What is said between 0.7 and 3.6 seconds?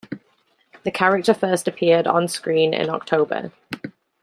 The character first appeared on screen in October.